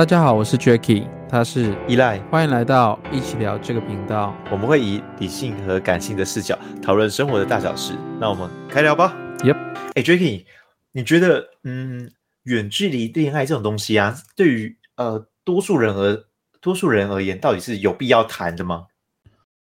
[0.00, 4.34] 大家好，我是 Jacky，他是依赖，欢迎来到一起聊这个频道。
[4.50, 7.92] 我们会以理性和感性的视角讨论生活的大小事。
[8.18, 9.14] 那我们开聊吧。
[9.40, 9.58] Yep，
[9.94, 10.46] 哎，Jacky，
[10.92, 12.10] 你觉得，嗯，
[12.44, 16.24] 远距离恋爱这种东西啊，对于呃多数人而
[16.62, 18.86] 多数人而言，到底是有必要谈的吗？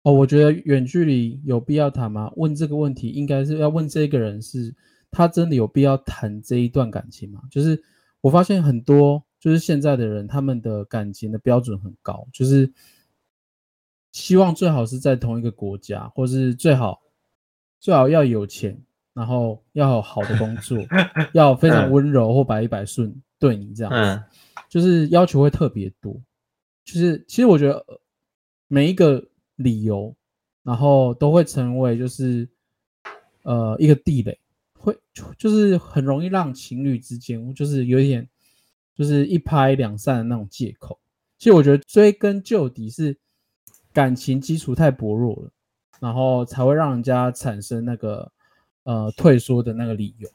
[0.04, 2.32] 哦，我觉得远距离有必要谈吗？
[2.38, 4.74] 问这个问题，应该是要问这个人是，
[5.12, 7.42] 他真的有必要谈这一段感情吗？
[7.52, 7.84] 就是
[8.22, 9.22] 我发现很多。
[9.40, 12.70] 就是现在的人，他们的感情的标准很高，就是
[14.12, 17.02] 希望最好是在同一个国家，或是最好
[17.80, 18.78] 最好要有钱，
[19.14, 20.78] 然后要有好的工作，
[21.32, 24.24] 要非常温柔或百依百顺对你这样子，
[24.68, 26.22] 就是要求会特别多。
[26.84, 27.86] 就是其实我觉得
[28.68, 30.14] 每一个理由，
[30.64, 32.46] 然后都会成为就是
[33.44, 34.38] 呃一个地雷，
[34.74, 34.98] 会
[35.38, 38.28] 就是很容易让情侣之间就是有一点。
[39.00, 41.00] 就是一拍两散的那种借口，
[41.38, 43.18] 其实我觉得追根究底是
[43.94, 45.50] 感情基础太薄弱了，
[46.02, 48.30] 然后才会让人家产生那个
[48.84, 50.30] 呃退缩的那个理由。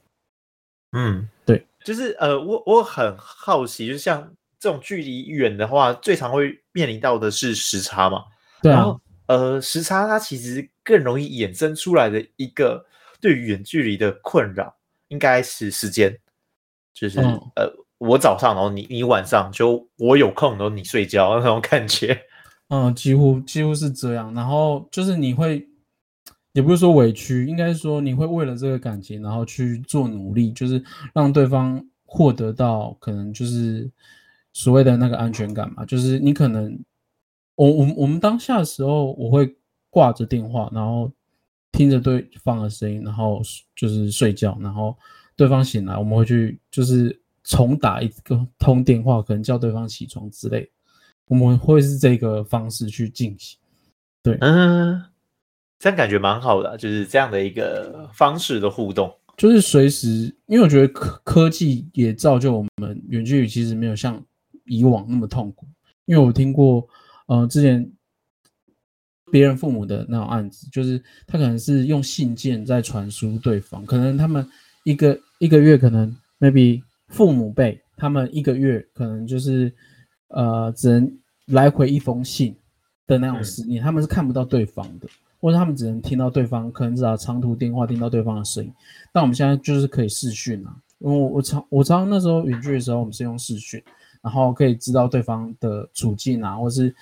[0.92, 8.24] 嗯，对，就是呃，我我很好奇，就像这种距离远的话，最常会面临到的是时差嘛？
[8.62, 12.86] 对啊，然后呃，时差它其实更容易衍生出来的一个
[13.20, 14.74] 对于远距离的困扰，
[15.08, 16.18] 应该是时间，
[16.94, 17.83] 就是、嗯、呃。
[18.06, 22.18] 我早上，然后你你晚上，就我有空，然后你睡觉那种感觉，
[22.68, 24.32] 嗯，几乎几乎是这样。
[24.34, 25.66] 然后就是你会，
[26.52, 33.90] 也不是说委屈，应该说你会为了这个感情，然后去做努力，就是让对方获得到可能就是
[34.52, 35.84] 所谓的那个安全感嘛。
[35.84, 36.78] 就是你可能，
[37.56, 39.56] 我我我们当下的时候，我会
[39.90, 41.10] 挂着电话，然后
[41.72, 43.40] 听着对方的声音，然后
[43.74, 44.96] 就是睡觉，然后
[45.36, 47.20] 对方醒来，我们会去就是。
[47.44, 50.66] 重打一个通电话，可能叫对方起床之类，
[51.26, 53.58] 我们会是这个方式去进行。
[54.22, 55.04] 对，嗯，
[55.78, 64.24] 这样感觉蛮好的，就是这样的一个方式的互动，就是随时，因为我觉得科科技也造就我们远距离其实没有像
[64.64, 65.66] 以往那么痛苦。
[66.06, 66.88] 因为我听过，
[67.26, 67.92] 呃，之前
[69.30, 74.48] 别人父母的那种案子，就是他可能是用信件在传输对方，可能他们
[74.84, 76.82] 一个一个月可能 maybe。
[77.14, 79.72] 父母辈，他们一个月可能就是，
[80.30, 82.56] 呃，只能来回一封信
[83.06, 85.08] 的那种思念，他们是看不到对方的，
[85.40, 88.74] 或者他们只能听到对方，可能只打长途电话听到对方的声音。
[89.12, 93.80] 但我们现在就是可以视讯啊，因为我我常我常那时候远距的时候，我们是用视讯，
[94.20, 96.92] 然后可以知道对方的处境啊，或是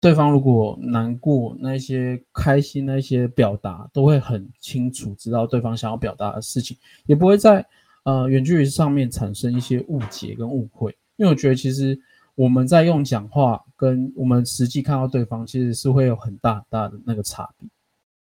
[0.00, 6.76] 对方如果难过，那些开心那些表达都会很清楚，知道对方想要表达的事情，
[7.06, 7.64] 也不会在。
[8.04, 11.98] 呃，远距离上面产生一些误解跟误会，因为我觉得其实
[12.34, 17.68] 我们在用讲话跟我们实际看到对方，其实是会有很大很大的那个差别。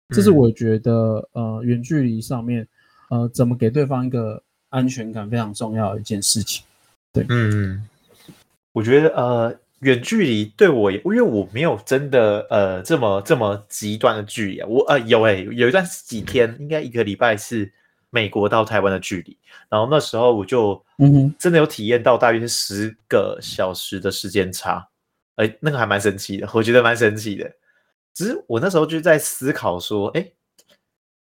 [0.08, 2.66] 这是我觉得呃，远距离上面
[3.08, 6.64] 呃，怎么给对方一个安全感非常重要的一件事情。
[7.12, 7.86] 对，嗯，
[8.72, 17.72] 我觉得呃，远距离对我也，因为我没有真的呃这么这么极端的距离啊，我呃有诶、欸，有一段几天，应该一个礼拜是。
[18.14, 19.34] 美国到台湾的距离，
[19.70, 20.84] 然后那时候我就
[21.38, 24.86] 真的有体验到大约是十个小时的时间差，
[25.36, 27.50] 哎、欸，那个还蛮神奇的，我觉得蛮神奇的。
[28.12, 30.34] 只是我那时候就在思考说，哎、欸，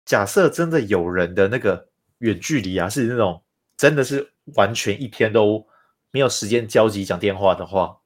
[0.05, 1.87] 假设真的有人的那个
[2.19, 3.41] 远距离啊，是那种
[3.77, 5.65] 真的是完全一天都
[6.11, 7.97] 没有时间交集讲电话的话，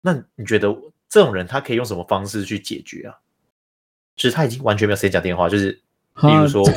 [0.00, 0.74] 那你觉得
[1.10, 3.14] 这种人他可以用什么方式去解决啊？
[4.16, 5.72] 就是他已经完全没有时间讲电话，就是
[6.14, 6.64] 比如说。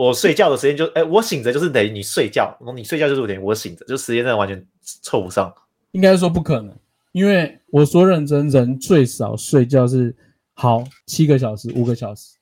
[0.00, 5.54] 我睡觉的时间就哎、我醒着就是等于你睡觉，你睡觉就是等于我醒着，就时间真的完全凑不上。
[5.90, 6.74] 应该说不可能，
[7.12, 10.16] 因为我说认真，人最少睡觉是
[10.54, 12.38] 好七个小时、五个小时，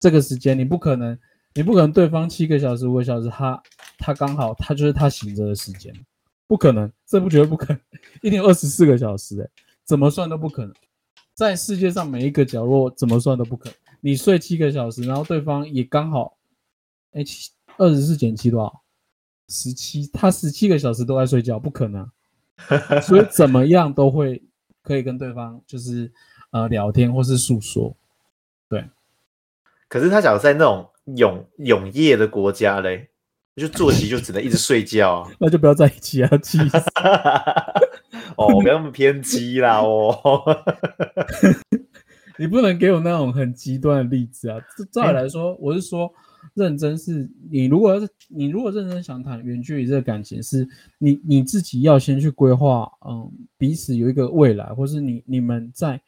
[0.00, 1.18] 这个时间你不可能，
[1.52, 3.62] 你不可能对方七个小时、五个小时，他
[3.98, 5.92] 他刚好他就是他醒着的时间，
[6.46, 7.80] 不可能，这不绝对不可能，
[8.22, 9.46] 一天二十四个小时，哎，
[9.84, 10.72] 怎么算都不可能，
[11.34, 13.74] 在世界上每一个角落怎么算都不可能。
[14.00, 16.37] 你睡七个小时，然后对方也刚好。
[17.12, 18.82] 哎，七二十四减七多少？
[19.50, 22.06] 十七，他十七个小时都在睡觉，不可能。
[23.00, 24.42] 所以 怎么样都会
[24.82, 26.12] 可以跟对方就是
[26.50, 27.96] 呃聊天或是诉说。
[28.68, 28.84] 对。
[29.88, 33.08] 可是他假如在那种永永夜的国家嘞，
[33.56, 36.28] 就作息就只能一直睡觉， 那就不要在一起啊！
[36.42, 36.76] 气死！
[38.36, 40.44] 哦，不要那么偏激啦哦。
[42.36, 44.60] 你不能给我那种很极端的例子啊！
[44.92, 46.12] 照理来说，我是说。
[46.54, 50.68] 认真是，你如果要是你如果认真想谈远距离这个感情，是
[50.98, 56.00] 你你自己要先去规划，嗯，彼此有一个未来，或是你你们在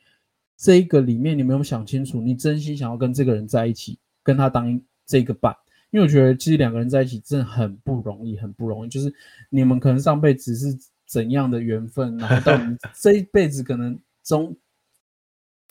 [0.57, 5.55] 这一个里面，你们有没有想清楚，你真心想要跟这个人在一起，跟他当这个伴？
[5.91, 8.89] 因为我觉得其实两个人在一起真的很不容易，很不容易。
[8.89, 9.13] 就是
[9.49, 14.57] 你们可能上辈子是怎样的缘分，然后到你 这一辈子可能中，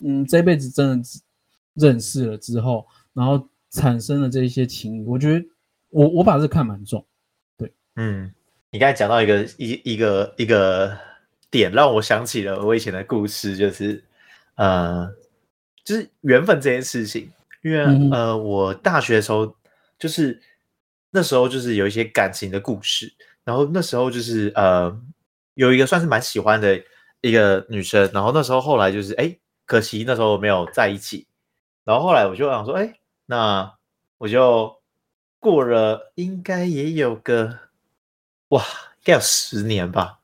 [0.02, 1.10] 嗯，这一辈子真的
[1.76, 5.06] 认识了之后，然后产生了这一些情谊。
[5.06, 5.46] 我觉得
[5.90, 7.06] 我我把这看蛮重，
[7.58, 8.34] 对，嗯，
[8.72, 10.98] 你刚才讲到一个一一个一个
[11.52, 14.04] 点，让我想起了我以前的故事，就是
[14.56, 15.10] 呃，
[15.84, 17.32] 就是缘分这件事情。
[17.62, 19.56] 因为、嗯、呃，我大学的时候。
[20.00, 20.42] 就是
[21.12, 23.14] 那时候，就是有一些感情的故事，
[23.44, 24.98] 然后那时候就是呃，
[25.56, 26.82] 有一个算是蛮喜欢的
[27.20, 31.28] 一个女生，然后那时候后来就是哎，可惜那时候没有在一起，
[31.84, 32.98] 然后后来我就想说，哎，
[33.30, 33.78] 那
[34.18, 34.82] 我就
[35.40, 37.60] 过了，应该也有个
[38.48, 40.20] 哇，应该有十年吧，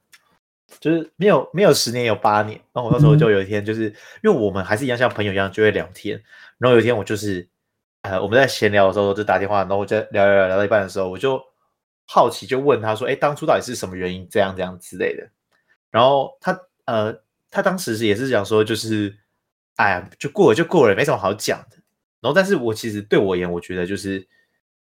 [0.80, 6.20] 就是没有没有十年，有八年，然后我那时候就有一天，就是、嗯、因为我们还是一样像朋友一样就会聊天，
[6.58, 7.48] 然后有一天我就是。
[8.08, 11.44] 呃，我们在闲聊的时候就打电话，然后我在聊聊聊聊到一半的时候，我就
[12.06, 15.28] 好奇就问他说：“哎，当初到底是什么原因这样这样之类的？”
[15.90, 16.56] 然后他
[16.86, 17.20] 呃，
[17.50, 19.18] 他当时也是讲说，就是
[19.78, 21.78] 哎呀，就过了就过了，没什么好讲的。
[22.26, 24.28] 然后，但是我其实对我而言，我觉得就是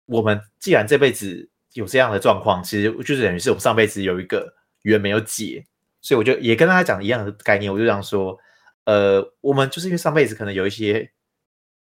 [0.05, 4.53] 我们既然这辈子有这样的状况，其实就是等于是我们上辈子有一个
[4.83, 5.65] 缘没有解，
[6.01, 8.37] 所以我就也跟大家讲一样的概念，我就想说，
[8.85, 11.11] 呃，我们就是因为上辈子可能有一些。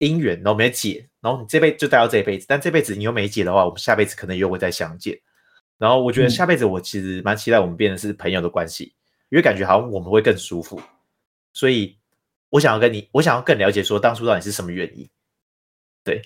[0.01, 5.15] 姻缘，然后没解，然后你这辈子就待到这一辈子，但这辈子你又没解的话，我们下辈子可能又会再相见。
[5.77, 8.97] 然后我觉得下辈子我其实蛮期待我们变成是朋友的关系，嗯、
[9.29, 10.81] 因为感觉好像我们会更舒服。
[11.53, 11.95] 所以
[12.49, 15.07] 我想要跟你，我想要更了解说当初到底是什么原因。
[16.03, 16.21] 对，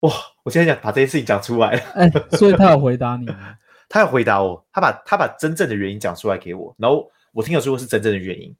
[0.00, 0.12] 哇，
[0.44, 1.80] 我现在想把这件事情讲出来了。
[1.94, 3.56] 哎，所以他有回答你吗？
[3.88, 8.54] 他有回答我，他把他把真正的原因讲出来给我，然后我听了说是真正的原因。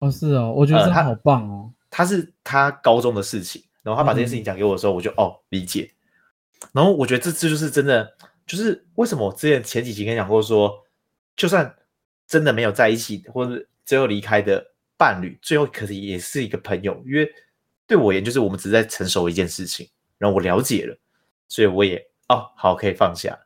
[0.00, 1.72] 哦，是哦，我觉得他好棒哦。
[1.90, 3.62] 他是他高中的事情。
[3.80, 5.90] 然后他把这件事情讲给我的时候，我就、嗯、哦理解。
[6.72, 8.06] 然后我觉得这这就是真的，
[8.44, 10.74] 就是为什么我之前前几集跟你讲过说，
[11.34, 11.74] 就算
[12.26, 14.62] 真的没有在一起或者最后离开的
[14.98, 17.26] 伴侣，最后可能也是一个朋友，因为
[17.86, 20.96] 对我而言，就是我们只是在成熟一件事情，然后我了解了，
[21.48, 23.38] 所以我也哦好可以放下。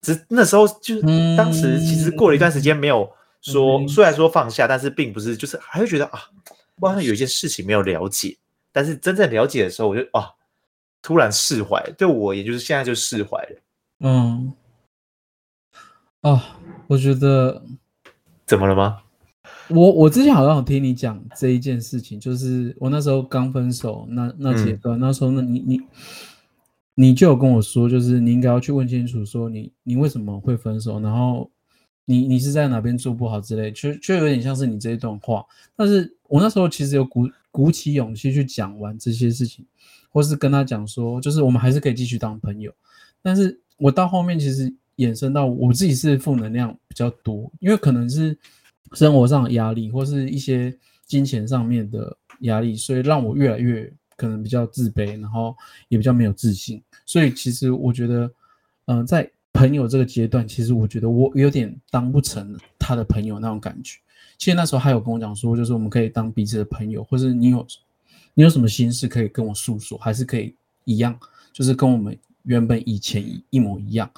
[0.00, 1.02] 只那时候就是
[1.36, 3.12] 当时其实过了一段时间没有
[3.42, 6.20] 说，嗯、虽然说放下，但是并不是就是还会觉得啊，
[6.76, 8.36] 我好像有一件事情没有了解。
[8.72, 10.30] 但是真正了解的时候，我就啊，
[11.02, 11.82] 突然释怀。
[11.98, 13.60] 对我，也就是现在就释怀了。
[13.98, 14.54] 嗯，
[16.20, 16.56] 啊，
[16.86, 17.62] 我觉得
[18.46, 19.02] 怎么了吗？
[19.70, 25.80] 我我之前好像有听你讲这一件事情，就是我那时候刚分手那那阶段，嗯、那时候那你你
[26.94, 31.50] 你就有跟我说，就是你应该要去问清楚，说你你为什么会分手，然后
[32.04, 35.44] 你你是在哪边做不好之类，就就有点像是你这一段话。
[35.76, 37.28] 但是我那时候其实有鼓。
[37.52, 39.66] 鼓起勇气去讲完这些事情，
[40.08, 42.72] 或是跟他讲说，就是我们还是可以继续当朋友。
[43.20, 48.38] 但是我到后面其实衍生到我自己是负能量比较多，因为可能是
[48.92, 55.56] 生活上的压力，或是一些金钱上面的压力，所以让我越来越可能比较自卑，然后
[55.88, 56.82] 也比较没有自信。
[57.06, 58.30] 所以其实我觉得，
[58.86, 63.98] 嗯、在朋友这个阶段，其实我觉得我有点当不成他的朋友那种感觉。
[64.38, 67.66] 其实那时候还有跟我讲说，就是我们可以当彼此的朋友，或是你有
[68.34, 70.54] 你有什么心事可以跟我诉说，还是可以
[70.84, 71.18] 一样，
[71.52, 74.10] 就是跟我们原本以前一模一样。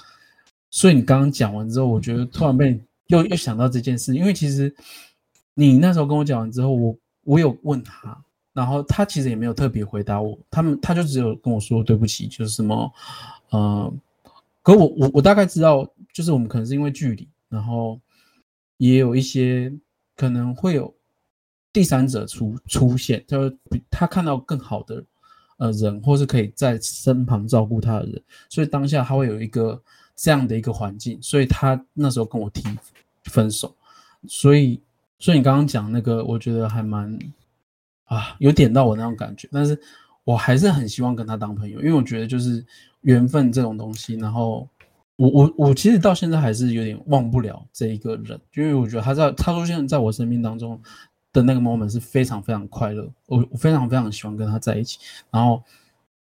[0.70, 2.80] 所以你刚刚讲完之后，我觉得突然被
[3.16, 4.74] 又又想到这件事，因为其实
[5.54, 12.92] 你那时候跟我讲完之后，我我有问他，然后他其实也没有特别回答我，他们他就只有跟我说对不起，就是什么
[13.50, 13.92] 呃，
[14.62, 18.00] 可我我我大概知道，就是我们可能是因为距离，然后
[18.78, 19.72] 也有一些。
[20.14, 20.94] 可能会有
[21.72, 23.58] 第三者出出现，就是
[23.90, 25.02] 他看到更好的
[25.56, 29.82] 呃人，或是可以在身旁照顾他的人，所以当下他会有一个
[30.16, 32.62] 这样的一个环境，所以他那时候跟我提
[33.24, 33.74] 分手，
[34.28, 34.80] 所以
[35.18, 37.18] 所以你刚刚讲那个，我觉得还蛮
[38.04, 39.80] 啊有点到我那种感觉，但是
[40.24, 42.64] 我还是很希望跟他当朋友，因为我觉得就是
[43.02, 44.68] 缘分这种东西，然后。
[45.16, 50.80] 我我我其实到现在还是有点忘不了这一个人，因为我觉得他在他出现在我生命当中
[51.32, 54.98] 的那个 moment 是非常非常快乐，我我非常非常喜欢跟他在一起，
[55.30, 55.62] 然后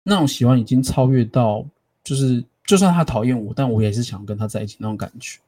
[0.01, 1.63] 那种喜欢已经超越到
[2.03, 5.39] 就是就算他讨厌我，但我也是想跟他在一起那种感觉。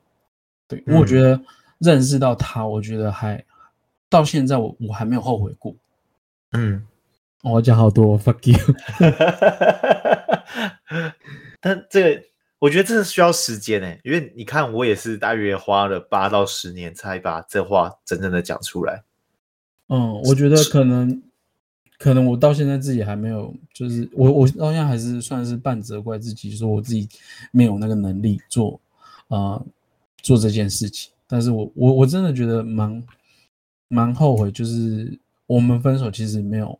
[0.67, 1.39] 对，嗯、我觉得
[1.79, 3.43] 认识到他，我觉得还
[4.09, 5.75] 到现在我我还没有后悔过。
[6.51, 6.85] 嗯，
[7.43, 8.57] 我讲好多 fuck you。
[11.61, 12.23] 但这个
[12.59, 19.03] 我觉得这是需要时间诶，因为你看我也是大约花了八到十年才把这话真正的讲出来。
[19.87, 21.21] 嗯，我觉得可能
[21.97, 27.07] 可能我到现在自己还没有，就是我我到现在还是算是半责怪自己，说我自己
[27.51, 28.79] 没有那个能力做
[29.27, 29.65] 啊、呃、
[30.17, 31.11] 做这件事情。
[31.27, 33.03] 但是我我我真的觉得蛮
[33.87, 36.77] 蛮后悔，就是我们分手其实没有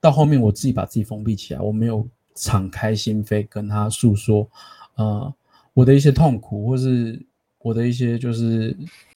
[0.00, 4.48] 到后面，我自己把自己封闭起来，我没有敞开心扉跟他诉说，
[4.94, 5.34] 呃，
[5.72, 7.20] 我的一些痛苦，或是
[7.58, 8.76] 我的一些就是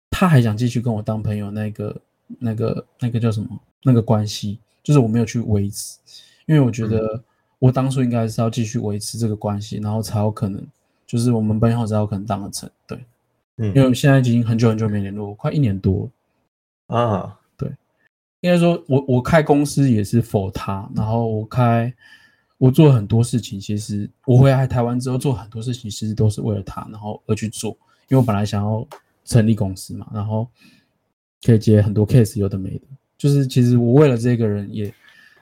[0.10, 2.01] 他还想继续跟我当朋友那个
[2.39, 3.48] 那个那个叫什么
[3.84, 5.98] 那个关系，就是我没有去维持，
[6.46, 7.22] 因为我觉得
[7.60, 10.65] 我当初应该是要继续维持这个关系，然后才有可能
[11.06, 12.98] 就是我们朋友才有可能当得成，对。
[13.58, 16.10] 嗯，因为现在已经很久很久没联络，快一年多
[16.86, 17.38] 啊。
[17.58, 17.70] 对，
[18.39, 21.94] 应该说我我开公司也是 for 他，然后我开
[22.58, 27.72] 我做很多事情，其实我回来台湾之后做很多事情，其实都是为了他，然后而去做。
[28.08, 28.88] 因为我本来想要
[29.25, 30.48] 成立公司嘛，然后
[31.44, 32.88] 可以接很多 case，有的没的。
[33.17, 34.93] 就是其实我为了这个人也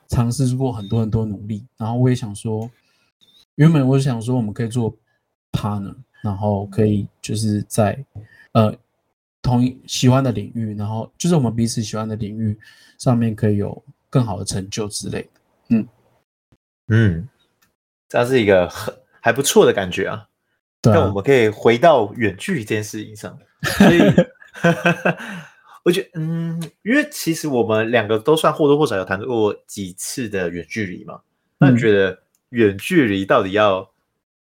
[0.08, 2.70] 尝试过很多很多努力，然后我也想说，
[3.56, 4.96] 原本我想说我们可以做
[5.52, 5.96] partner。
[6.24, 8.04] 然后可以就是在
[8.54, 8.76] 呃
[9.44, 12.58] 同一喜欢的领域，然后就是我们彼此喜欢的领域
[12.98, 15.30] 上面可以有更好的成就之类的。
[15.70, 15.88] 嗯
[16.88, 17.30] 嗯，
[18.10, 18.92] 这是一个很
[19.22, 20.28] 还不错的感觉啊。
[20.82, 23.38] 对我们可以回到远距离这件事情上。
[23.62, 24.00] 所以
[25.86, 31.22] 我觉得，嗯，因为其实我们两个都算或多或少有谈过几次的远距离嘛。
[31.58, 33.90] 那你觉得远距离到底要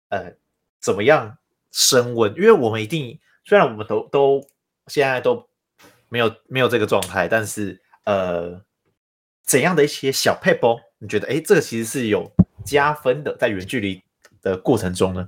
[0.09, 0.33] 呃
[0.79, 1.38] 怎么样？
[1.75, 4.47] 升温，因为我们一定虽然我们都都
[4.85, 5.50] 现在都
[6.07, 8.62] 没有没有这个状态，但是呃，
[9.43, 12.31] 怎样的一些小配包，你觉得哎，这个其实是有
[12.63, 14.03] 加分的，在远距离
[14.43, 15.27] 的过程中呢？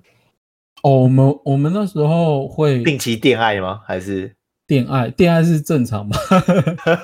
[0.84, 3.82] 哦，我们我们那时候会定期恋爱吗？
[3.84, 4.36] 还是
[4.68, 5.14] 电爱？
[5.18, 6.16] 恋爱是正常吗？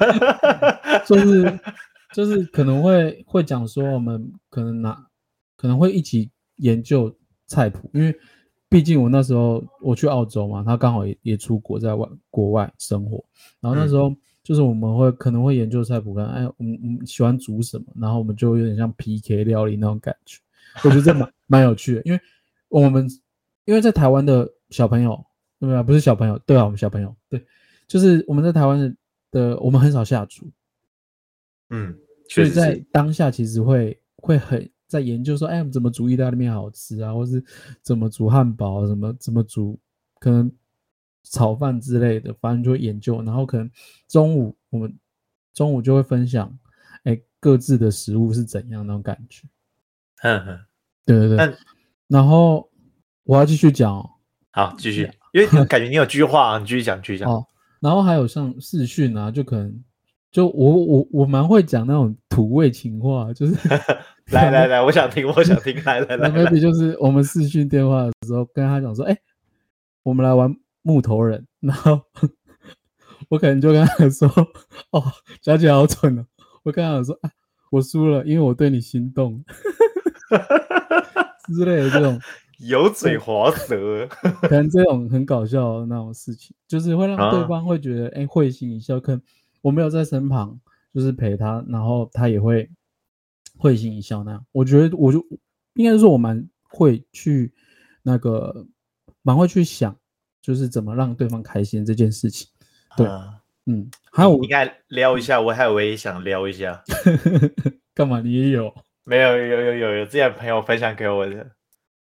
[1.05, 1.59] 就是
[2.13, 5.07] 就是可能会会讲说，我们可能拿
[5.55, 7.15] 可能会一起研究
[7.47, 8.15] 菜谱，因为。
[8.71, 13.21] 毕竟我那时候我去澳洲嘛，他刚好也也出国在外国外生活，
[13.59, 14.15] 然后那时候
[14.45, 20.39] 就是我们会可能会研究菜谱，看哎，我们我们喜欢煮什么，然后我们就有点像 PK 料理那种感觉，
[20.85, 22.19] 我觉得这蛮蛮有趣的，因为
[22.69, 23.05] 我们
[23.65, 25.21] 因为在台湾的小朋友
[25.67, 25.81] 对啊？
[25.81, 27.45] 不是小朋友，对啊，我们小朋友对，
[27.87, 28.95] 就是我们在台湾的
[29.31, 30.51] 的我们很少下厨，
[31.69, 34.69] 嗯，所以在当下其实会会很。
[34.87, 37.13] 在研究说，哎，怎么煮意大利面好吃啊？
[37.13, 37.41] 或是
[37.81, 38.85] 怎么煮汉堡？
[38.85, 39.79] 怎么怎么煮？
[40.19, 40.51] 可能
[41.23, 43.23] 炒饭之类的，反正就会研究。
[43.23, 43.71] 然后可能
[44.09, 44.93] 中午我们
[45.53, 46.53] 中午就会分享，
[47.05, 49.47] 哎，各自的食物是怎样那种感觉。
[50.23, 50.59] 嗯嗯，
[51.05, 51.55] 对对对。
[52.09, 52.69] 然后
[53.23, 54.09] 我要继续讲哦。
[54.51, 57.31] 好，继续，因为感觉你有句话，你继续讲，继续讲。
[57.31, 57.45] 哦，
[57.79, 59.83] 然后还有像视讯啊，就可能
[60.31, 63.55] 就我我我蛮会讲那种土味情话，就是。
[64.31, 66.29] 来来来，我想听，我想听，来来来。
[66.29, 69.17] maybe 就是我们视讯电话的时候，跟他讲说，哎，
[70.03, 71.99] 我们来玩木头人，然后
[73.27, 74.29] 我可能就跟他说，
[74.91, 75.03] 哦，
[75.41, 76.25] 小姐好蠢哦。
[76.63, 77.31] 我跟他讲说，啊，
[77.71, 79.43] 我输了，因为我对你心动，
[81.53, 82.17] 之类的这种
[82.61, 84.07] 油嘴滑舌，
[84.41, 88.99] 可能这种很搞笑的那种事情，就是会让对方会觉得，哎，会心一笑。
[88.99, 89.21] 可能
[89.61, 90.59] 我没有在身旁，
[90.93, 92.69] 就是陪他，然后他也会。
[93.57, 95.23] 会心一笑那样，我觉得我就
[95.75, 97.53] 应该说，我蛮会去
[98.01, 98.65] 那个，
[99.21, 99.95] 蛮会去想，
[100.41, 102.47] 就是怎么让对方开心这件事情。
[102.97, 106.83] 对，啊、嗯，还有我应该撩一下，我还以为想撩一下，
[107.93, 108.19] 干嘛？
[108.21, 108.73] 你也有？
[109.05, 111.51] 没有，有有有有，之前朋友分享给我的，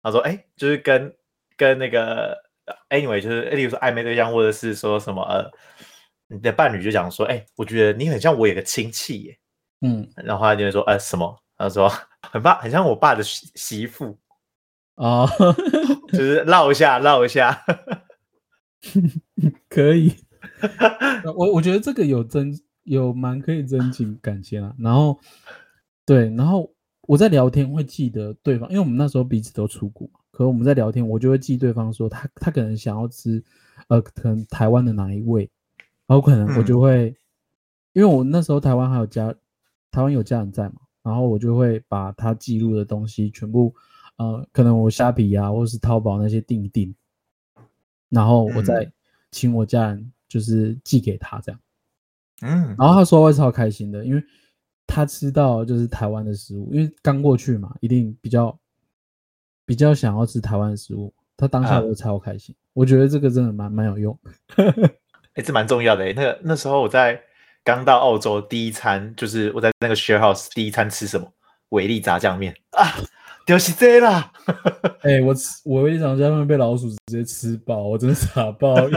[0.06, 1.12] 他说，哎，就是跟
[1.58, 2.38] 跟那个
[2.90, 5.52] ，anyway，就是例如说暧昧对象，或者是说什么呃，
[6.28, 9.38] 你的伴侣就讲说，哎，我觉得你很像我有个亲戚耶，
[9.82, 11.36] 嗯，然后他就会说，呃，什么？
[11.58, 11.90] 他说
[12.32, 14.20] 很爸，很像我爸的媳媳妇
[14.96, 15.28] 哦，
[16.14, 17.64] 就是唠一下，唠一下，
[19.70, 20.14] 可以。
[21.36, 24.74] 我我觉得这个有真，有蛮可以增进感情啊。
[24.78, 25.20] 然后
[26.06, 26.72] 对，然后
[27.08, 33.44] 我在聊天会记得对方，因为我们那时候彼此都出国，可我们在聊天，我就会记对方说他他可能想要吃
[33.88, 35.50] 呃，可能台湾的哪一位，
[36.08, 37.16] 然后可能我就会，嗯、
[37.94, 39.34] 因为我那时候台湾还有家，
[39.92, 40.76] 台湾有家人在嘛。
[41.04, 43.72] 然后我就会把他记录的东西全部，
[44.18, 46.96] 呃，可能我虾皮啊，或是淘宝那些订一订，
[48.10, 48.92] 然后我再
[49.30, 51.62] 请我家人就是寄给他这样，
[52.42, 54.24] 嗯，然后他说会超开心的，因为
[54.88, 58.58] 他吃到就是台湾的食物，因为刚过去嘛，一定比较
[59.66, 62.56] 比较想要吃台湾食物，他当下就超开心。
[62.58, 64.18] 啊、我觉得这个真的蛮蛮有用，
[64.56, 64.66] 哎、
[65.36, 66.14] 欸，这蛮重要的、欸。
[66.14, 67.20] 那个那时候我在
[67.64, 71.32] 刚到澳洲第一餐，就是我在那个 share house 第一餐吃什么？
[71.70, 72.94] 维力炸酱面啊，
[73.46, 74.32] 就是这啦。
[75.02, 78.76] 哎、欸，我吃我维力炸酱面被老鼠直接吃爆，我真的傻爆。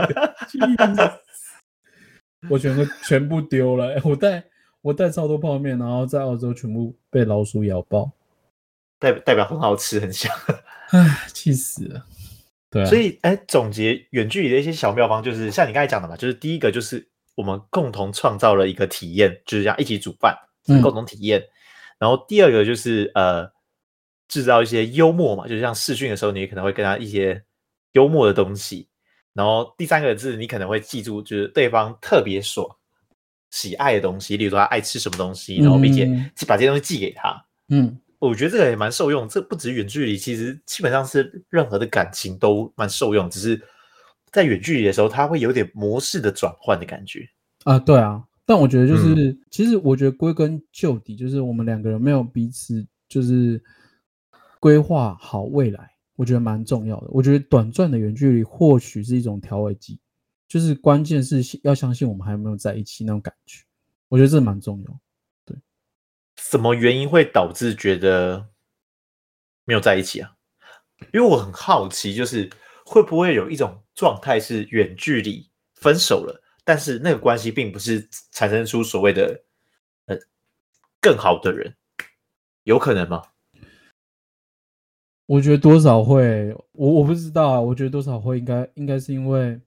[2.49, 4.41] 我全部全部丢了，欸、我带
[4.81, 8.11] 我带超多泡面，然后在澳洲全部被老鼠咬爆，
[8.97, 10.33] 代代表很好吃，很香，
[10.91, 12.05] 唉，气死了。
[12.69, 17.05] 对、啊，所以哎、欸，总结远距离的一些小妙方，就是像你刚才讲的嘛，就是第一个就是
[17.35, 20.37] 我们共同创造了一个体验，就是这样一起煮饭，
[20.81, 21.39] 共同体验。
[21.41, 21.49] 嗯、
[21.99, 23.51] 然后第二个就是呃，
[24.27, 27.43] 制造一些幽默嘛，就是像试训的时候，你可能会跟他一些
[27.93, 28.87] 幽默的东西。
[29.33, 32.78] 然后第三个字，你可能会记住，就是对方特别所
[33.51, 36.05] 喜爱的东西，例如说他爱吃什么东西，然后并且
[36.47, 37.45] 把这些东西寄给他。
[37.69, 39.27] 嗯，我觉得这个也蛮受用。
[39.27, 43.29] 这不止远距离，其实基本上是任何的感情都蛮受用。
[43.29, 43.61] 只是
[44.31, 47.27] 在远距离的时候，它会有点模式的转换的感觉
[47.63, 47.79] 啊。
[47.79, 53.61] 对啊，但我觉得就是，嗯、其实我觉得归根究底，就是我们两个人没有彼此就是
[54.59, 55.89] 规划好未来。
[56.15, 57.07] 我觉得蛮重要的。
[57.11, 59.97] 我觉得短暂的远距离或许是一种调味剂，
[60.49, 63.63] 就是关键是要相信我们还有没有在一起那种感觉。
[64.09, 64.99] 我觉得这蛮重要。
[65.45, 65.55] 对，
[66.35, 68.49] 什么原因会导致觉得
[69.63, 70.35] 没有在一起啊？
[71.13, 72.49] 因为我很好奇，就是
[72.85, 79.43] 会不会有一种状态是远距离分手了，但是那个关系并不是产生出所谓的
[80.07, 80.17] 呃
[80.99, 81.73] 更好的人，
[82.63, 83.21] 有可能吗？
[85.27, 87.61] 我觉得多少会，我我不知道啊。
[87.61, 89.61] 我觉得多少会应该应该是因为，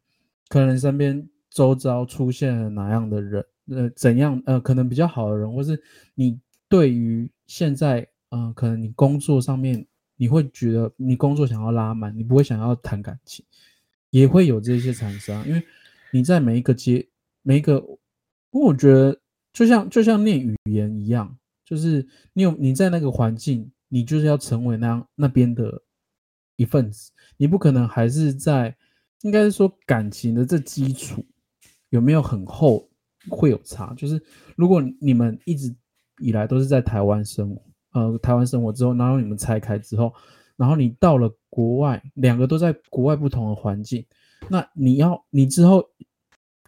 [0.53, 5.83] 可能身边周遭出现了哪样的人，呃，怎样呃，可能比较好的人，或是
[6.15, 9.87] 你对于现在，嗯、呃，可能你工作上面，
[10.17, 13.43] 你会觉得你工作想要拉满，你不会想要谈感情，
[14.11, 15.63] 也会有这些产生，因为
[16.11, 17.09] 你在每一个阶
[17.41, 17.77] 每一个，
[18.51, 19.19] 因为我觉得
[19.55, 21.35] 就像就像念语言一样，
[21.65, 23.73] 就是你有你在那个环境。
[23.95, 25.83] 你就是要成为那样那边的
[26.57, 28.75] 一份子，你不可能还是在，
[29.23, 31.25] 应该是说感情的这基础
[31.91, 32.89] 有没有很厚，
[33.31, 33.95] 会有差。
[33.97, 34.23] 就是
[34.57, 35.75] 如果你们一直
[36.21, 40.13] 以来都是在台湾生活，呃，台湾生活之后，然后你们拆开之后，
[40.57, 44.05] 然后你到了国外，两个都在国外不同的环境，
[44.49, 45.85] 那你要你之后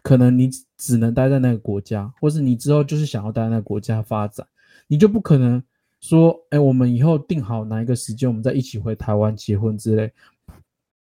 [0.01, 4.45] 可能你只能待在那个国家，或是你之后就是想要待在那个国家发展，
[4.87, 5.61] 你就不可能。
[6.01, 10.13] 说，哎，我们以后定好哪一个时间，我们再一起回台湾结婚之类，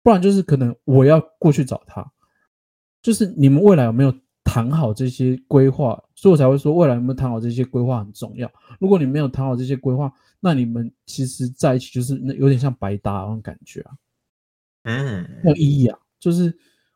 [0.04, 2.06] 不然就是可能我要过去找他，
[3.02, 4.14] 就是你们未来有没有
[4.44, 6.04] 谈好这些规划？
[6.14, 8.52] 所以我才会说，未来有没有谈好这些规划很重要。
[8.80, 13.92] 如果你没有谈好这些规划，那你们其实在一起就是那有点像白搭那种感觉啊，
[14.84, 16.54] 嗯，没有意义啊，就是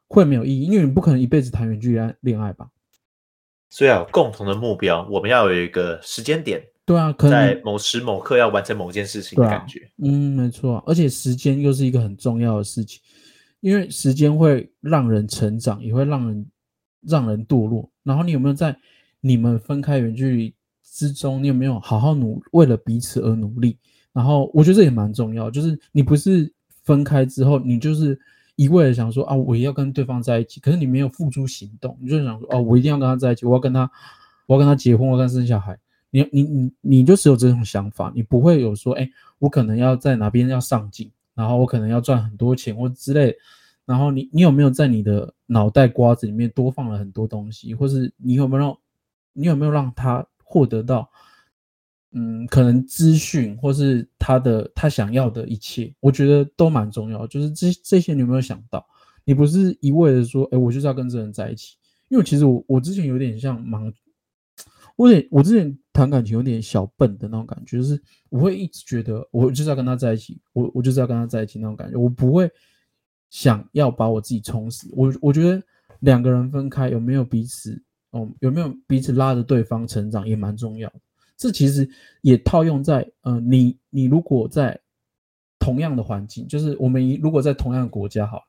[0.08, 2.70] 会没有意义，因为你不可能一辈子谈远距离恋爱吧。
[3.70, 6.62] 所以要有共同的目标，我们要有一个时间点。
[6.88, 9.80] 对啊，可能在某时某刻要完成某件事情的感觉。
[9.82, 13.02] 啊、嗯，没错、啊，而且时间又是一个很重要的事情，
[13.60, 16.46] 因为时间会让人成长，也会让人
[17.02, 17.92] 让人堕落。
[18.04, 18.74] 然后你有没有在
[19.20, 23.78] 你们分开远距离之中，你有没有好好努为了彼此而努力？
[24.14, 26.50] 然后我觉得这也蛮重要，就是你不是
[26.86, 28.18] 分开之后，你就是
[28.56, 33.92] 一味的想说啊，我也要跟对方在一起，可是你没有付诸行动，你就想说哦、啊，我一定要跟他在一起，我要跟他，
[34.46, 35.78] 我要跟他结婚，我要跟他生小孩。
[36.10, 43.36] 你你你你就只有这种想法，你不会有说，哎，我可能要在哪边要上进，然后我可能要赚很多钱或之类。
[43.86, 48.78] 然后你你有没有在你的脑袋瓜子里面多放了很多东西，或是你有没有让，
[49.34, 51.10] 你有没有让他获得到，
[52.12, 57.28] 嗯，可能资讯或是他的他想要的一切，我觉得都蛮重要。
[57.28, 58.86] 就是这这些你有没有想到？
[59.26, 61.76] 你不是一味的说，哎，我就是要跟这人在一起，
[62.10, 63.94] 因为其实我我之前有点像盲。
[64.98, 72.50] 我也我之前谈感情有点小笨的那种感觉，就是我会一直觉得我就是要跟他在一起，我我就是要跟他在一起那种感觉，我不会
[73.30, 74.88] 想要把我自己充实。
[74.94, 75.62] 我我觉得
[76.00, 77.80] 两个人分开有没有彼此
[78.10, 80.92] 哦，有没有彼此拉着对方成长也蛮重要。
[81.38, 81.88] 这其实
[82.22, 84.80] 也套用在呃，你你如果在
[85.60, 88.42] 同样的环境，就是我们如果在同样的国家好，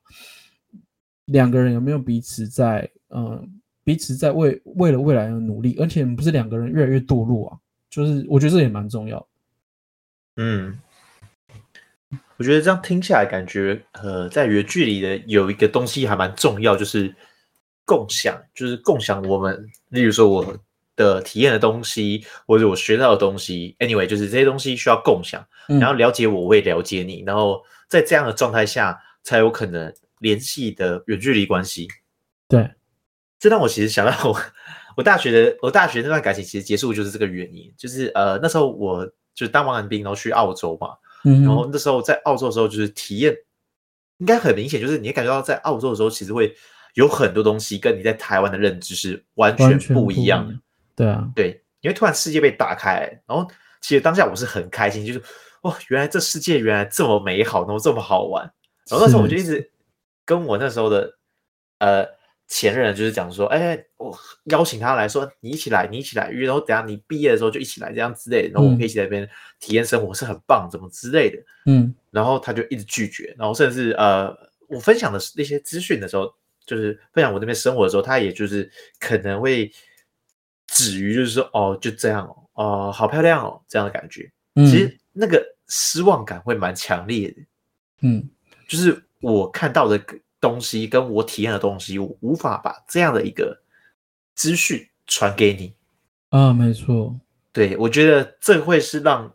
[1.25, 3.61] 两个人有没有彼此在嗯。
[3.89, 7.57] 彼此在为为了未来而努力，而且不是两个人越来越堕落啊，
[7.89, 9.27] 就是我觉得这也蛮重要。
[10.35, 10.79] 嗯，
[12.37, 17.15] 我觉得这样听下来，感觉呃，在远距离的有一个东西还蛮重要，就是
[17.83, 20.55] 共享，就是共享我们，例如说我
[20.95, 31.87] 的体验的东西，或者我学到的东西，anyway，就是这些东西需要共享，然后了解我，我也了解你，然后在这样的状态下，才有可能联系的远距离关系。
[32.47, 32.69] 对，
[33.39, 34.39] 这让我其实想到我
[34.97, 40.89] 我大学的我大学那段感情其实结束就是这个原因，就是呃那时候我就是当完兵，然后去澳洲嘛，
[41.23, 43.35] 然后那时候在澳洲的时候就是体验，
[44.17, 46.53] 应该很明显，就是你感觉到在澳洲的时候其实会。
[46.95, 50.55] 有很多东西跟你在台湾的认知是完全不一样的，
[50.95, 53.47] 对啊，对，因为突然世界被打开，然后
[53.79, 55.21] 其实当下我是很开心，就是
[55.61, 58.43] 哇，原来这世界原来这么美好，然后这么好玩，
[58.89, 59.71] 然后那时候我就一直
[60.25, 61.13] 跟我那时候的
[61.77, 62.03] 呃
[62.49, 64.13] 前任就是讲说，哎，我
[64.45, 69.29] 邀请他来说，你一起来，你一起来，然后等下你毕业的时候就一起来这样之类的，然后我们可以一起在那边
[69.61, 74.35] 体验生活是很棒，怎么之类的，嗯，然后他就一直拒绝，然后甚至呃，
[74.67, 76.29] 我分享的那些资讯的时候。
[76.65, 79.71] 就是分享我那边生活的时候，他也就是可能会
[80.67, 84.31] 止于就是说哦，就这样哦，哦，好漂亮哦，这样的感觉。
[84.53, 87.41] 嗯，其实那个失望感会蛮强烈的。
[88.01, 88.29] 嗯，
[88.67, 89.99] 就是我看到的
[90.41, 93.61] 东西跟我体验的东西，我无法把这样的一个
[94.35, 95.73] 资讯传给你。
[96.29, 97.19] 啊，没错。
[97.51, 99.33] 对，我觉得这会是让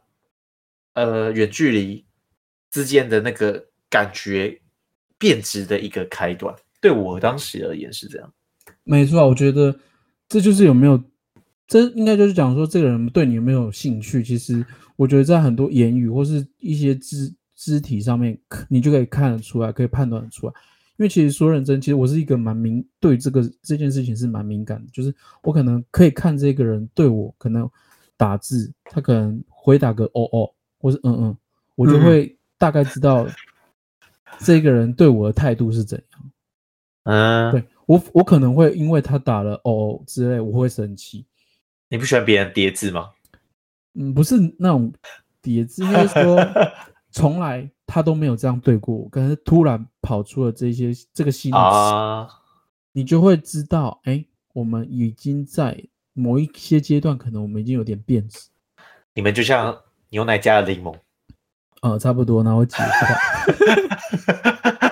[0.94, 2.04] 呃远距离
[2.70, 4.60] 之间的那个感觉
[5.18, 6.54] 变质的一个开端。
[6.80, 8.32] 对我当时而言是这样，
[8.84, 9.74] 没错，我觉得
[10.28, 11.02] 这就是有没有，
[11.66, 14.22] 这应该就是讲说这个人对你有没有兴趣。
[14.22, 14.64] 其实
[14.96, 18.38] 我觉得在很多言语或是一些肢肢体上面，
[18.68, 20.52] 你就可以看得出来，可以判断得出来。
[20.96, 27.68] 因为其实说认真，其实我是一个蛮敏，对这个这件事情是蛮敏感的，就是我可能可以看这个人对我可能
[28.16, 31.36] 打字，他可能回答个哦哦，或是嗯嗯，
[31.74, 33.26] 我就会大概知道
[34.38, 36.30] 这个人对我的态度是怎样。
[37.04, 41.26] 嗯，对我，我可能会因为他打了哦之类，我会生气。
[41.90, 43.10] 你不喜欢别人叠字吗？
[43.94, 44.92] 嗯，不是那种
[45.42, 46.38] 叠字，应该说
[47.12, 52.28] 从来他都没有这样对过我，可是突然跑出了这些这个新词，啊，
[52.92, 58.38] 你就会知道，哎，我们已经在某一些阶段，可能我们已经有点变质。
[59.14, 60.94] 你们就像牛奶加了柠檬，
[61.80, 62.84] 呃，差不多，那我解释。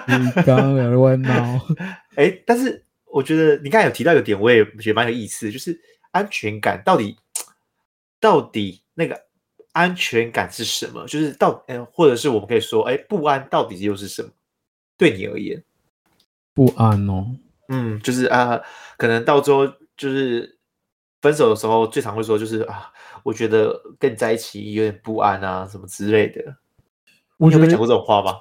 [0.18, 1.60] 你刚刚有在闹，
[2.16, 5.78] 哎，但是我觉得你刚才有提到一个点，我也觉得蛮有意思，就是
[6.10, 7.16] 安全感到底
[8.18, 9.18] 到底那个
[9.72, 11.06] 安全感是什么？
[11.06, 14.30] 就是到嗯，或者是我们可以说，哎，不安到底又是什么？
[15.02, 15.60] 对你而言，
[16.54, 17.34] 不安哦，
[17.66, 18.60] 嗯，就是啊，
[18.96, 20.60] 可能到最后就是
[21.20, 22.92] 分手的时候，最常会说就是啊，
[23.24, 26.56] 我觉得跟你在一起有点不安啊，什么之类的。
[27.36, 28.36] 我有没有讲过这种话吗？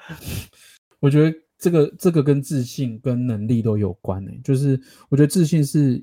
[0.98, 6.02] 我觉得这个这个跟自信跟能力都有关诶，就是我觉得自信是，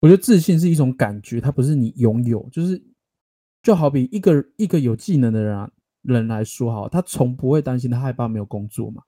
[0.00, 2.82] 我觉得自信是一种感觉，它不是你拥有，就是
[3.62, 5.70] 就好比一个一个有技能的人啊，
[6.02, 9.02] 人来说哈，他从不会担心他害怕没有工作嘛。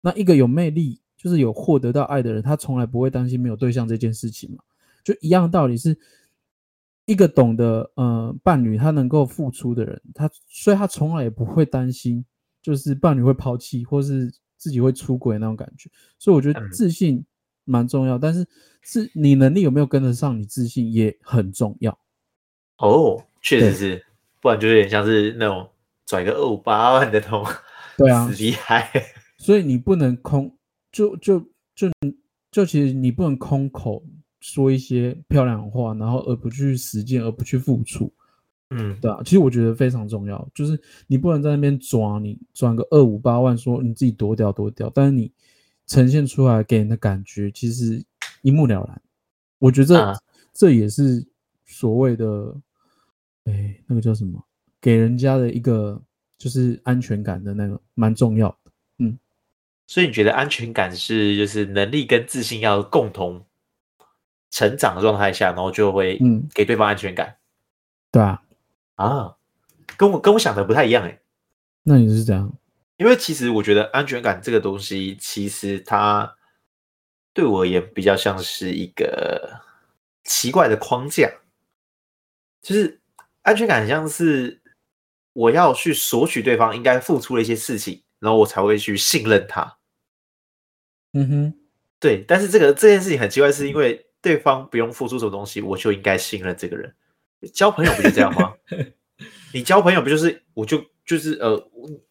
[0.00, 4.58] 那一个有魅力，就是有获得到爱的人，他从来不会担心没有对象这件事情嘛。
[5.04, 5.98] 就一样的道理是，
[7.06, 12.24] 一个懂得呃伴侣他能够付出的人，他所以他从来也不会担心。
[12.62, 17.20] 就是伴侣会抛弃，或是自己会出轨那种感觉，所以我觉得自信
[17.64, 18.46] 蛮重要，嗯、但是
[18.82, 21.98] 是你能力有没有跟得上，你自信也很重要。
[22.78, 24.06] 哦，确实是，
[24.40, 25.68] 不然就有点像是那种
[26.12, 27.42] 拽个二五八万的头，
[27.96, 28.90] 对啊，厉害。
[29.38, 30.54] 所以你不能空，
[30.92, 31.40] 就就
[31.74, 31.88] 就
[32.50, 34.04] 就其实你不能空口
[34.40, 38.12] 说一些漂亮话，然后而不去实践，而不去付出。
[38.68, 45.32] 嗯，对啊，其实我觉得非常重要，就是你不能在那边抓，你赚个二五八万，说你自己多屌多屌，但是你
[45.86, 48.04] 呈现出来给人的感觉其实
[48.42, 49.00] 一目了然。
[49.58, 50.14] 我觉得
[50.52, 51.26] 这也是
[51.64, 52.54] 所谓的，
[53.44, 54.44] 哎，那个叫什么，
[54.82, 55.98] 给人家的一个
[56.36, 58.72] 就是安全感的那个蛮重要的。
[58.98, 59.18] 嗯，
[59.86, 63.46] 所以你觉得安全感是就是能力跟自信要共同
[64.50, 67.28] 成长的状态下，然后就会嗯给对方安全感。
[67.28, 67.38] 嗯、
[68.10, 68.42] 对啊。
[68.96, 69.36] 啊，
[69.96, 71.20] 跟我跟我想的不太一样哎。
[71.84, 72.52] 那你是怎样？
[72.98, 76.36] 因为其实我觉得安全感这个东西，其实它
[77.32, 79.60] 对我而言比较像是一个
[80.24, 81.28] 奇怪的框架。
[82.60, 83.00] 就是
[83.40, 84.61] 安全感很像是
[85.32, 89.78] 我要去索取对方应该付出的一些事情，然后我才会去信任他。
[91.14, 91.54] 嗯哼，
[91.98, 92.24] 对。
[92.26, 96.94] 但是这个这件事情很奇怪，是因为对方不用付出什么东西，我就应该信任这个人。
[97.52, 98.52] 交朋友不就这样吗？
[99.52, 101.70] 你交朋友不就是我就就是呃，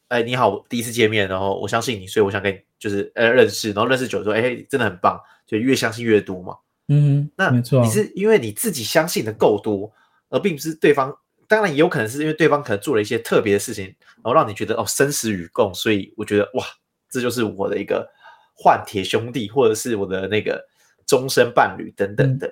[0.10, 6.58] 哎你好，第一次见面，然后我相信你，所以我想跟你就是呃认识，然后认识久了说，哎真的很棒，就越相信越多嘛。
[6.88, 9.92] 嗯，那没错，你是因为你自己相信的够多，
[10.30, 11.16] 而并不是对方。
[11.52, 13.84] 当然也有可能是因为对方可能做了一些特别的事情，
[14.16, 16.66] 然后让你觉得哦生死与共，所以我觉得哇，
[17.10, 18.10] 这就是我的一个
[18.56, 20.66] 换铁兄弟，或者是我的那个
[21.06, 22.48] 终身伴侣等等的。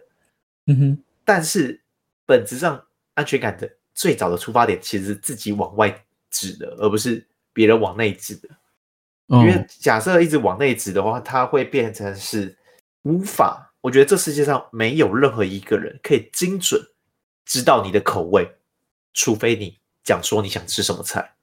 [0.65, 1.81] 嗯哼，但是
[2.25, 2.83] 本质上
[3.13, 8.49] 安全感的最早的出发点其实是自己往外指的，而不是别人往内指的。
[9.27, 12.53] 因为假设一直往内指的话，它会变成是
[13.03, 13.73] 无法。
[13.79, 16.81] 我觉得这世界上没有任何一个人可以精准
[17.45, 18.45] 知道你的口味。
[19.19, 21.35] 除非你讲说你想吃什么菜，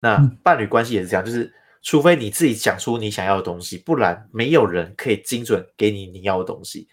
[0.00, 6.88] 那伴侣关系也是这样，就是除非你自己讲出你想要的东西，不然没有人可以精准给你你要的东西。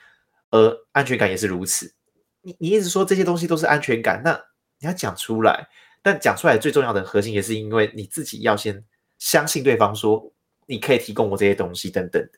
[0.51, 1.95] 而安全感也是如此，
[2.41, 4.39] 你你一直说这些东西都是安全感，那
[4.77, 5.67] 你要讲出来，
[6.03, 8.85] 但讲出来最重要的核心也是因为你自己要先
[9.17, 10.31] 相信对方，说
[10.67, 12.37] 你可以提供我这些东西等等的。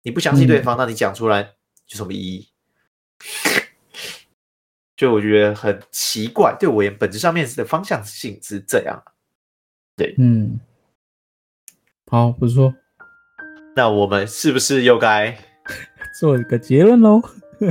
[0.00, 1.42] 你不相信对方，那你讲出来
[1.88, 2.48] 有什么意义？
[4.96, 9.02] 就我觉得很奇怪，对我而言，本质上面的方向性是这样。
[9.94, 10.58] 对，嗯，
[12.10, 12.74] 好，不错。
[13.74, 15.36] 那我们是不是又该
[16.18, 17.20] 做一个结论喽？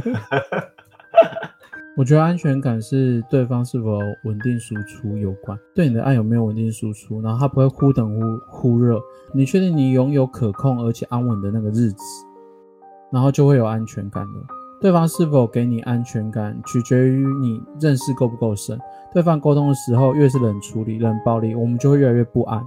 [1.97, 9.01] 我觉得安全感是对方是否稳定输出有关，对你的爱有没有稳定输出，然后他不会忽冷忽忽热，
[9.33, 12.03] 你确定你拥有可控而且安稳的那个日子，
[13.11, 14.47] 然后就会有安全感了。
[14.81, 18.77] 对方是否给你安全感，取决于你认识够不够深。
[19.13, 22.61] 对方沟通的时候越是冷处理、冷暴力，我们就会越来越不安。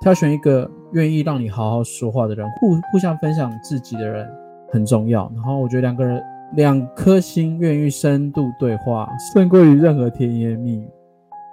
[0.00, 4.26] 挑选一个愿意让你好好说话的人，互互相分享自己的人
[4.72, 5.30] 很重要。
[5.34, 6.22] 然后我觉得两个人
[6.56, 10.88] 两颗心愿意深度对话，胜过于任何甜言蜜语。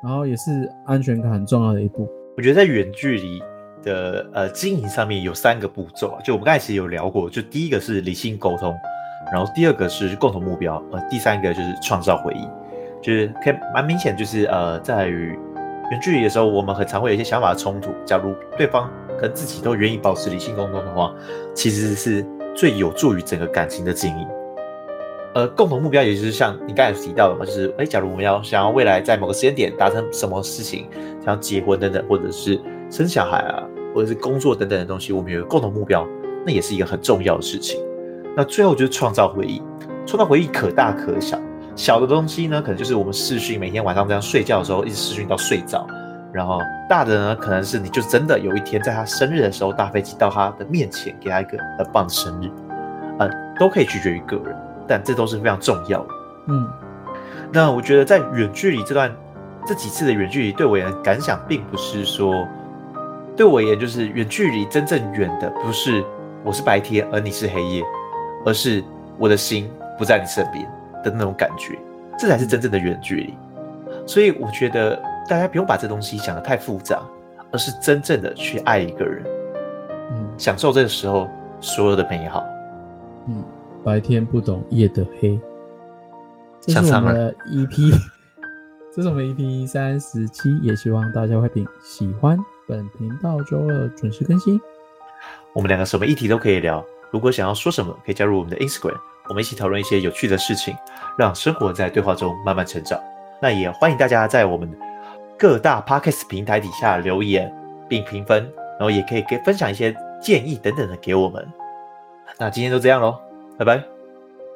[0.02, 2.08] 然后也是安全感很重要的一步。
[2.38, 3.41] 我觉得在远距离
[3.84, 8.74] 的呃经营上面有三个步骤啊，就我们刚才其实有聊过，就第一个是理性沟通。
[9.32, 12.48] 然后第二个是共同目标，呃，第三个就是创造回忆，
[13.02, 15.38] 就是可以蛮明显，就是呃，在于
[15.92, 17.92] 远距离的时候，我们很常会有一些想法的冲突。
[18.06, 21.13] 假如对方跟自己都愿意保持理性沟通的话，
[21.54, 24.28] 其实是最有助于整个感情的经营。
[25.34, 30.88] 呃，共同目标也就是像你刚才提到的嘛，就是哎，假如我们要想要未来在某个时间点达成什么事情，
[31.24, 32.60] 像结婚等等，或者是
[32.90, 33.63] 生小孩啊，
[33.94, 36.08] 或者是工作等等的东西，我们有共同目标，
[36.46, 37.80] 那也是一个很重要的事情。
[38.38, 39.63] 那最后就是创造回忆，
[40.06, 41.39] 创造回忆可大可小。
[41.76, 45.88] 小的东西呢，可能就是我们视讯，每天晚上这样睡觉的时候一直视讯到睡着。
[46.32, 52.52] 然后大的呢，可能是你就真的有一天在他生日的时候，搭飞机到他的面前，给他一个很棒的生日，
[53.17, 53.28] 呃，
[53.60, 54.56] 都可以取决于个人，
[54.88, 56.08] 但这都是非常重要的。
[56.50, 56.69] 嗯，
[57.52, 59.12] 那我觉得在远距离这段
[59.65, 62.47] 这几次的远距离，对我而言感想并不是说，
[63.36, 66.06] 对我而言就是远距离真正远的不是
[66.43, 67.84] 我是白天，而你是黑夜。
[68.48, 68.82] 而是
[69.20, 70.64] 我的心不在你身边
[71.04, 71.78] 的那种感觉，
[72.18, 73.34] 这才是真正的远距离。
[74.06, 74.96] 所以我觉得
[75.28, 77.02] 大家不用把这东西想得太复杂，
[77.52, 79.26] 而是真正的去爱一个人，
[80.12, 81.28] 嗯，享受这个时候
[81.60, 82.42] 所有的美好。
[83.28, 83.44] 嗯，
[83.84, 85.38] 白天不懂夜的黑。
[86.62, 87.94] 这是我们的 EP，
[88.96, 94.58] 这是我们 EP 三十七，也希望大家会喜喜欢本频道周二准时更新。
[95.52, 96.82] 我们两个什么议题都可以聊。
[97.12, 98.98] 如果想要说什么，可以加入我们的 Instagram，
[99.30, 100.76] 我们一起讨论一些有趣的事情，
[101.17, 103.00] 让生活在对话中慢慢成长。
[103.41, 104.70] 那也欢迎大家在我们
[105.38, 107.54] 各大 Podcast 平台底下留言
[107.88, 108.43] 并评分，
[108.80, 111.48] 然后也可以给分享一些建议等等的给我们。
[112.38, 113.20] 那今天就这样喽，
[113.58, 113.84] 拜拜。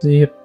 [0.01, 0.40] See you.